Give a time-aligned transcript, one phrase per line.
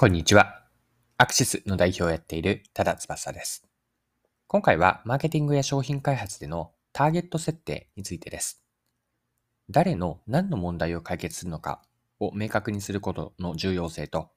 [0.00, 0.62] こんにちは。
[1.16, 3.66] アクシスの代表をやっている多田翼です。
[4.46, 8.62] 今回はマーケティングや商品開発でのターゲット設定についてです。
[9.68, 11.82] 誰の何の問題を解決するのか
[12.20, 14.30] を明確にすることの重要性と、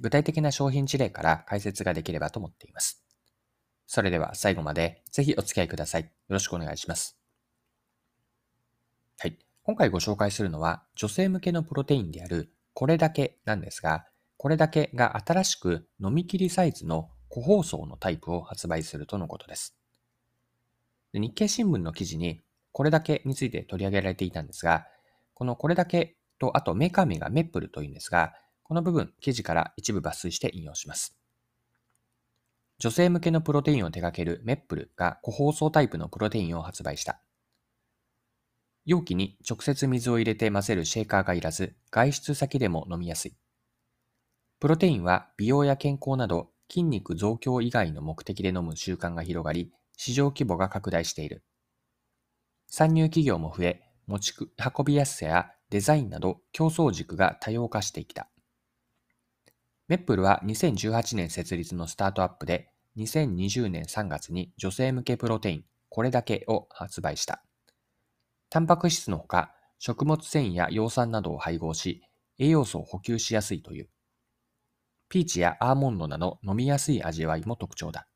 [0.00, 3.04] 具体的な商品事例から解説ができればと思っています。
[3.86, 6.02] それでは最後までぜひお付き合いください。
[6.02, 7.16] よろしくお願いします。
[9.20, 9.38] はい。
[9.62, 14.06] 今回ご紹介するのは女性向けのプロテインであるこれだけなんですが、
[14.44, 19.74] これだけが新しく飲み切りサイズの個包装のタイプを発売するとのことです。
[21.14, 24.86] 日経新聞の記事にこれだけについて取り上げられていたんですが、
[25.32, 31.16] このこれだけとあとメーカー名がメップルというんですが、この部分、記事から一部抜粋して引用します。
[32.80, 37.18] 女性向けのプロテインを手掛けるメップルが個包装タイプのプロテインを発売した。
[38.84, 43.36] 容器に直接水を入れて混ぜるシェーカーがいらず、外出先でも飲みやすい。
[44.64, 51.44] プロテインは美容や健康など筋肉増強以外の目的で飲む習慣が広がり、市場規模が拡大している。
[52.66, 58.30] 参入企業も増え、持ち運びやすさやデザインなど競争軸が多様化してきた。
[59.86, 67.44] メップルは2018年設立のスタートアップで、2020年3月に女性向けプロテイン、これだけを発売した。
[68.48, 72.02] タンパク質のほか、食物繊維や葉酸などを配合し、
[72.38, 73.90] 栄養素を補給しやすいという。
[75.14, 78.08] ピーチやアーモンドなど飲みやすい味わいも特徴だ。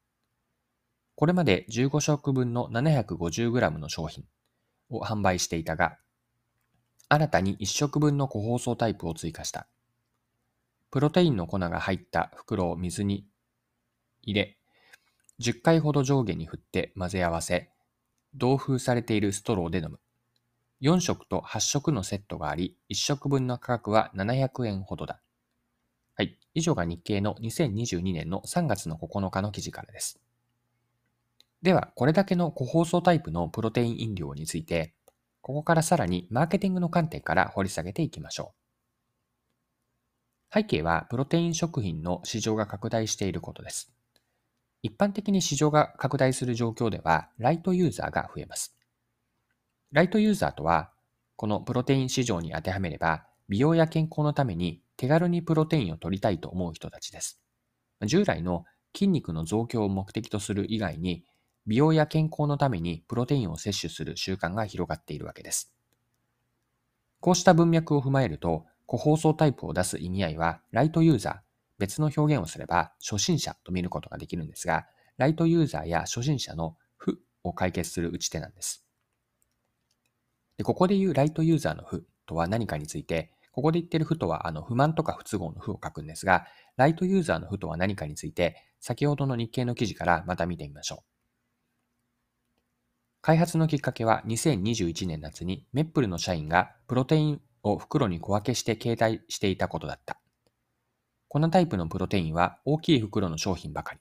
[1.14, 4.24] これまで15食分の 750g の商品
[4.90, 5.98] を販売していたが、
[7.08, 9.68] 新たに1食分の個包装タイプを追加した。
[10.90, 13.28] プロテインの粉が入った袋を水に
[14.24, 14.58] 入れ、
[15.38, 17.70] 10回ほど上下に振って混ぜ合わせ、
[18.34, 20.00] 同封されているストローで飲む。
[20.82, 25.20] 4食と8食のセットがあり、1食分の価格は700円ほどだ。
[26.18, 26.36] はい。
[26.52, 30.18] 以上が日経の2022年の3月の9日の記事からです。
[31.62, 34.96] では、これだけの個包装タイプのプロテイン飲料について、
[35.42, 38.52] ここからさらにマーケティングの観点から掘り下げていきましょ
[40.50, 40.54] う。
[40.54, 43.92] 背景は、プロテイン食品の市場が拡大していることです。
[44.82, 48.76] 一般的に市場が拡大する状況では、ライトユーザーが増えます。
[49.92, 50.90] ライトユーザーとは、
[51.36, 57.40] このプロテイン市場に当てはめれば、美容や健康のために手軽にプロテインを取りたいと思う人たちです。
[58.04, 58.64] 従来の
[58.94, 61.24] 筋肉の増強を目的とする以外に、
[61.66, 65.72] 美容や健康のためにプロテインを摂取する習慣が広がっているわけです。
[67.20, 71.36] こうした文脈を踏まえると、個包装タイプを出す意味合いは、ライトユーザー、
[71.78, 74.86] 別の表現をすれば初心者と見ることができるんですが、
[75.16, 78.84] ライトユーザーや初心者の負を解決する打ち手なんです。
[80.56, 86.46] でここで言うライトユーザーの負とは何かについて、ここで言ってる負とは、あの、不満とか不都合の負を書くんですが、
[86.76, 91.04] ライトユーザーの負とは何かについて、先ほどの日経の記事からまた見てみましょう。
[93.20, 100.20] 開発のきっかけは2021年夏にメップルの社員がプロテインを袋に小分けして携帯していたことだった。
[101.26, 104.00] このタイプのプロテインは大きい袋の商品ばかり。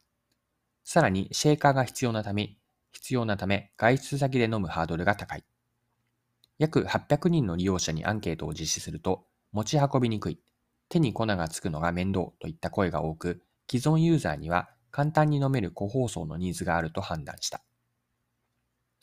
[0.84, 2.60] さらにシェーカーが必要なため、
[2.92, 5.44] 必要なため外出先で飲むハードルが高い。
[6.60, 9.26] 約800人の利用者にアンケートを実施すると、
[9.58, 10.40] 持ち運びにくい、
[10.88, 17.64] 手に粉がつくのが面倒といった声が多く、既存ユーザーには簡単に飲める個包装のニーズがあると判断した。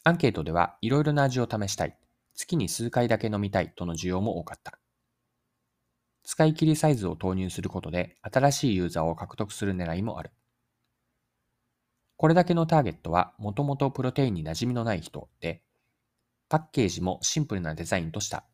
[0.04, 1.98] アンケートではいろいろな味を試したい、
[2.36, 4.78] 月に数回だけ飲みたいとの需要も多かった。
[6.22, 10.30] 使い切りサイズを投入することで新しいユーザーを獲得する狙いもある。
[12.16, 15.62] これだけのターゲットはもともとプロテインに馴染みのない人で、
[16.48, 18.44] パッケージもシンプルなデザインとした。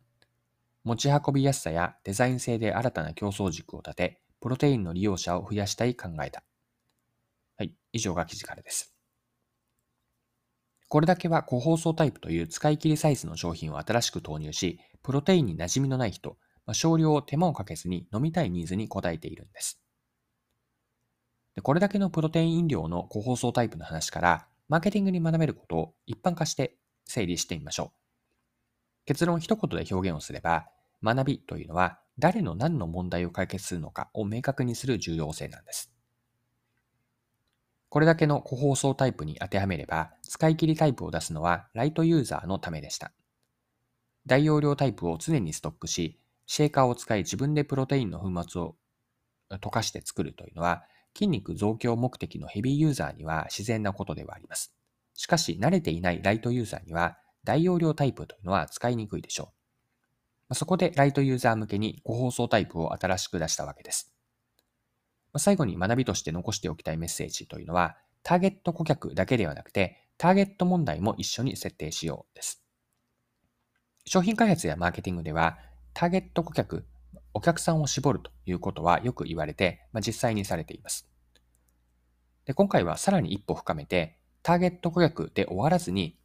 [0.84, 6.42] 持ち運びやすさやデザイン性で新たな競争軸を立て、プロテインの利用者を増やしたい考えだ。
[7.56, 8.94] はい、以上が記事からです。
[10.88, 16.36] これだけは個包装タイプという使い切りサイズの商品を新しく投入し、プロテインに馴染みのない人、
[16.66, 19.80] まあ、少量を手間をかけずに飲みたいニーズに応えているんです。
[21.54, 28.09] でこれだけのプロテイン飲料の個包装タイプの話から、マーケティングに学べることを一般化して整理してみましょう。
[29.06, 30.68] 結論一言で表現をすれば、
[31.02, 35.92] 学びというのは誰の何の問題を解決するのかを明確にする重要性なんです。
[37.88, 43.10] これだけの個包装タイプに当てはめれば、使い切りタイプを出すのはライトユーザーのためでした。
[44.26, 48.76] 大容量タイプを常にストックし、シェーカーを使い自分でプロテインの粉末を
[49.50, 50.84] 溶かして作るというのは、
[51.16, 54.72] 筋肉増強目的のヘビーユーザーには自然なことではあります。
[55.14, 59.53] しかし、慣れていないライトユーザーには、大容量タイプというのは使いにくいでしょ
[60.51, 60.54] う。
[60.54, 64.15] そこでライトユーザー向けに個包装タイプを新しく出したわけです。
[65.37, 72.63] 最後に学びとして残しておきたいメッセージというのは、ターゲット顧客だけではなくて、ターゲット問題も一緒に設定しようです。
[74.04, 75.59] 商品開発やマーケティングでは、
[75.95, 76.86] ターゲット顧客、
[77.33, 81.09] お客さんを絞るということはよく言われて、まあ、実際にされています
[82.45, 82.54] で。
[82.54, 86.19] 今回はさらに一歩深めて、ターゲット顧客で終わらずに、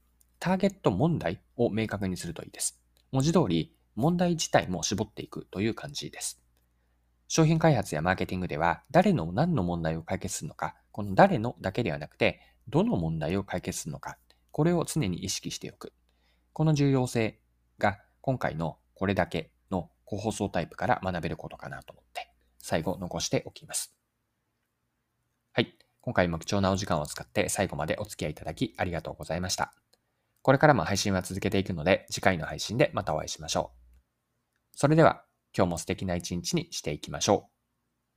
[0.46, 2.80] ターゲット問題を明確にするといいです。
[3.12, 6.40] 文字通り、問題自体も絞っていくという感じです。
[7.28, 14.20] 商品開発やマーケティングでは、誰の何の問題を解決するのか、この誰のだけではなくて、どの問題を解決するのか、
[14.52, 15.94] これを常に意識しておく。
[16.54, 17.40] この重要性
[17.80, 23.96] が今回のこれだけの個包装タイプから学べることかなと思って最後残しておきます。
[25.54, 25.76] はい。
[26.02, 29.74] 今回も貴重なお時間を使って最後までお付き合いいただきありがとうございました。
[30.46, 34.78] これからも配信は続けていくので次回の配信でまたお会いしましょう。
[34.78, 35.24] それでは
[35.58, 37.55] 今日も素敵な一日にしていきましょう。